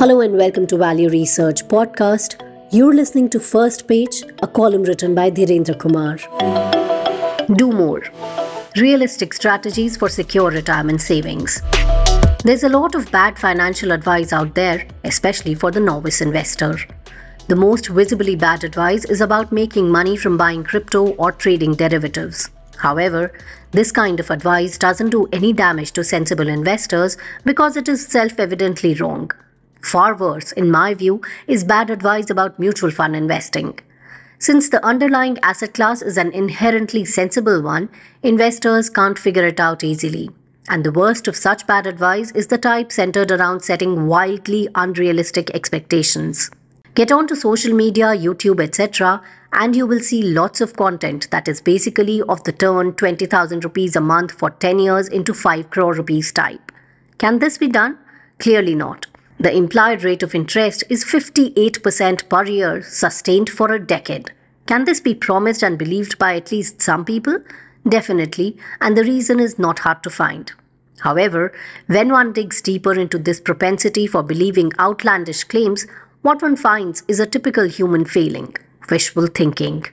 [0.00, 2.36] Hello and welcome to Value Research Podcast.
[2.72, 6.16] You're listening to First Page, a column written by Dhirendra Kumar.
[7.56, 8.02] Do more.
[8.76, 11.60] Realistic strategies for secure retirement savings.
[12.44, 16.78] There's a lot of bad financial advice out there, especially for the novice investor.
[17.48, 22.48] The most visibly bad advice is about making money from buying crypto or trading derivatives.
[22.78, 23.38] However,
[23.72, 28.40] this kind of advice doesn't do any damage to sensible investors because it is self
[28.40, 29.30] evidently wrong.
[29.82, 33.78] Far worse, in my view, is bad advice about mutual fund investing.
[34.38, 37.88] Since the underlying asset class is an inherently sensible one,
[38.22, 40.30] investors can't figure it out easily.
[40.68, 45.50] And the worst of such bad advice is the type centered around setting wildly unrealistic
[45.50, 46.50] expectations.
[46.94, 51.60] Get onto social media, YouTube, etc., and you will see lots of content that is
[51.60, 56.32] basically of the turn 20,000 rupees a month for 10 years into 5 crore rupees
[56.32, 56.72] type.
[57.18, 57.98] Can this be done?
[58.38, 59.06] Clearly not.
[59.40, 64.32] The implied rate of interest is 58% per year, sustained for a decade.
[64.66, 67.38] Can this be promised and believed by at least some people?
[67.88, 70.52] Definitely, and the reason is not hard to find.
[70.98, 71.54] However,
[71.86, 75.86] when one digs deeper into this propensity for believing outlandish claims,
[76.20, 78.54] what one finds is a typical human failing
[78.90, 79.86] wishful thinking.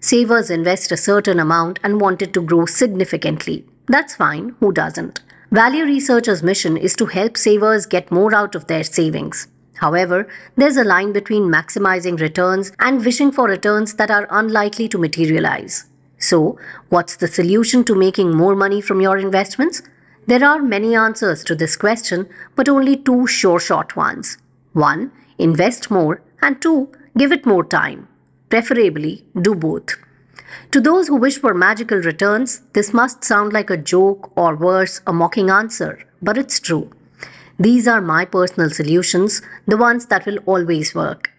[0.00, 3.66] Savers invest a certain amount and want it to grow significantly.
[3.86, 5.20] That's fine, who doesn't?
[5.50, 9.48] Value Research's mission is to help savers get more out of their savings.
[9.76, 14.98] However, there's a line between maximizing returns and wishing for returns that are unlikely to
[14.98, 15.86] materialize.
[16.18, 16.58] So,
[16.90, 19.80] what's the solution to making more money from your investments?
[20.26, 24.36] There are many answers to this question, but only two sure shot ones.
[24.74, 28.06] One, invest more, and two, give it more time.
[28.50, 29.96] Preferably, do both.
[30.72, 35.00] To those who wish for magical returns, this must sound like a joke or worse,
[35.06, 36.90] a mocking answer, but it's true.
[37.58, 41.30] These are my personal solutions, the ones that will always work.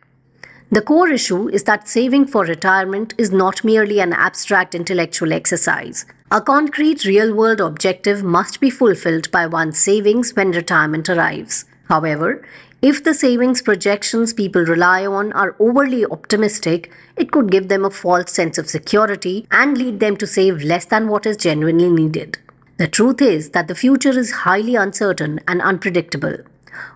[0.72, 6.06] The core issue is that saving for retirement is not merely an abstract intellectual exercise.
[6.29, 11.66] A concrete real world objective must be fulfilled by one's savings when retirement arrives.
[11.88, 12.46] However,
[12.81, 17.90] if the savings projections people rely on are overly optimistic, it could give them a
[17.90, 22.38] false sense of security and lead them to save less than what is genuinely needed.
[22.78, 26.38] The truth is that the future is highly uncertain and unpredictable.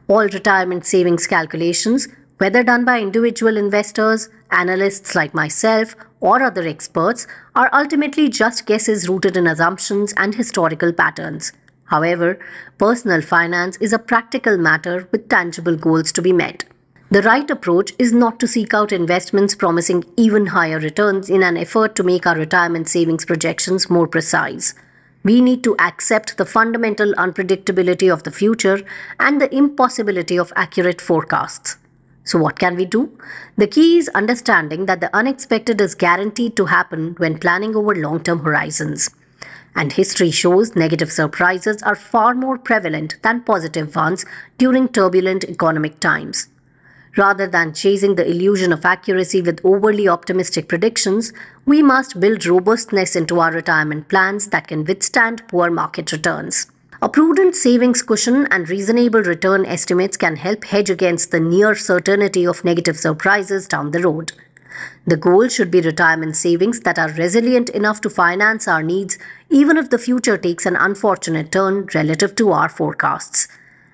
[0.08, 2.08] All retirement savings calculations,
[2.38, 9.10] whether done by individual investors, analysts like myself, or other experts, are ultimately just guesses
[9.10, 11.52] rooted in assumptions and historical patterns.
[11.94, 12.40] However,
[12.80, 16.64] personal finance is a practical matter with tangible goals to be met.
[17.12, 21.56] The right approach is not to seek out investments promising even higher returns in an
[21.56, 24.74] effort to make our retirement savings projections more precise.
[25.24, 28.82] We need to accept the fundamental unpredictability of the future
[29.20, 31.78] and the impossibility of accurate forecasts.
[32.24, 33.16] So, what can we do?
[33.58, 38.24] The key is understanding that the unexpected is guaranteed to happen when planning over long
[38.24, 39.12] term horizons.
[39.76, 44.26] And history shows negative surprises are far more prevalent than positive ones
[44.58, 46.48] during turbulent economic times.
[47.16, 51.32] Rather than chasing the illusion of accuracy with overly optimistic predictions,
[51.66, 56.68] we must build robustness into our retirement plans that can withstand poor market returns.
[57.04, 62.48] A prudent savings cushion and reasonable return estimates can help hedge against the near certainty
[62.48, 64.32] of negative surprises down the road.
[65.06, 69.18] The goal should be retirement savings that are resilient enough to finance our needs
[69.50, 73.48] even if the future takes an unfortunate turn relative to our forecasts.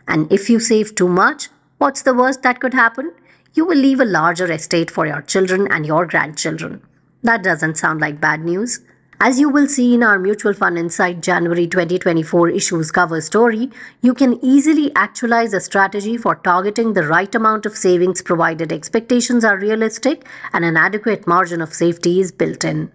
[0.08, 3.12] And if you save too much, what's the worst that could happen?
[3.54, 6.82] You will leave a larger estate for your children and your grandchildren.
[7.24, 8.80] That doesn't sound like bad news.
[9.22, 13.70] As you will see in our Mutual Fund Insight January 2024 issues cover story,
[14.02, 19.44] you can easily actualize a strategy for targeting the right amount of savings provided expectations
[19.44, 22.94] are realistic and an adequate margin of safety is built in.